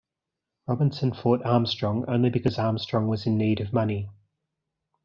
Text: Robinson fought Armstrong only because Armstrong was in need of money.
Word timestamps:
Robinson 0.67 1.13
fought 1.13 1.45
Armstrong 1.45 2.05
only 2.07 2.31
because 2.31 2.57
Armstrong 2.57 3.07
was 3.07 3.27
in 3.27 3.37
need 3.37 3.59
of 3.61 3.71
money. 3.71 4.09